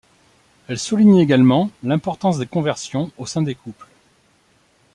Elle 0.67 0.79
souligne 0.79 1.17
également 1.19 1.69
l'importance 1.83 2.39
des 2.39 2.47
conversions 2.47 3.11
au 3.19 3.27
sein 3.27 3.43
des 3.43 3.53
couples. 3.53 3.85